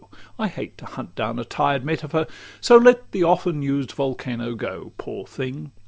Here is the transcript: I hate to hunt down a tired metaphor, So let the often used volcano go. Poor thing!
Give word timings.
I 0.39 0.47
hate 0.47 0.79
to 0.79 0.87
hunt 0.87 1.13
down 1.13 1.37
a 1.37 1.45
tired 1.45 1.85
metaphor, 1.85 2.25
So 2.59 2.75
let 2.75 3.11
the 3.11 3.23
often 3.23 3.61
used 3.61 3.91
volcano 3.91 4.55
go. 4.55 4.93
Poor 4.97 5.27
thing! 5.27 5.73